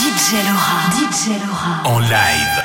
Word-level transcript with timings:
DJ 0.00 0.42
Laura. 0.44 0.78
DJ 0.96 1.38
Laura. 1.44 1.82
En 1.84 1.98
live. 1.98 2.62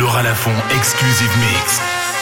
Laura 0.00 0.22
Lafont 0.24 0.50
Exclusive 0.72 1.30
Mix. 1.38 2.13